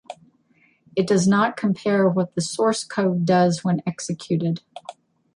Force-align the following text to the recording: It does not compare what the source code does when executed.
It 0.95 1.05
does 1.05 1.27
not 1.27 1.55
compare 1.55 2.09
what 2.09 2.33
the 2.33 2.41
source 2.41 2.83
code 2.83 3.23
does 3.23 3.63
when 3.63 3.83
executed. 3.85 4.63